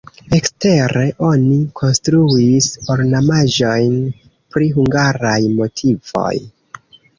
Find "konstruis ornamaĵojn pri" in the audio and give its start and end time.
1.81-4.73